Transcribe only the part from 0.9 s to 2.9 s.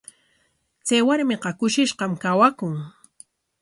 warmiqa kushishqam kawakun.